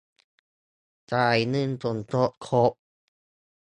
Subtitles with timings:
[1.13, 2.71] จ่ายเงินสมทบครบ